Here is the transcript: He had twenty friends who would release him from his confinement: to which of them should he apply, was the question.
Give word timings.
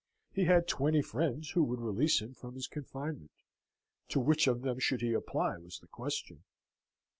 He 0.31 0.45
had 0.45 0.67
twenty 0.67 1.03
friends 1.03 1.51
who 1.51 1.63
would 1.65 1.79
release 1.79 2.21
him 2.23 2.33
from 2.33 2.55
his 2.55 2.65
confinement: 2.67 3.29
to 4.09 4.19
which 4.19 4.47
of 4.47 4.63
them 4.63 4.79
should 4.79 5.01
he 5.01 5.13
apply, 5.13 5.59
was 5.59 5.77
the 5.77 5.85
question. 5.89 6.43